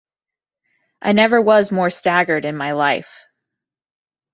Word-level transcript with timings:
I 1.03 1.11
never 1.11 1.39
was 1.39 1.71
more 1.71 1.91
staggered 1.91 2.43
in 2.43 2.57
my 2.57 2.71
life. 2.71 3.23